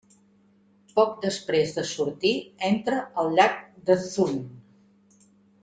[0.99, 2.33] Poc després de sortir
[2.71, 4.37] entra al llac de Thun.